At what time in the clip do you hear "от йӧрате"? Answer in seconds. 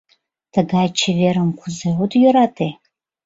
2.03-2.69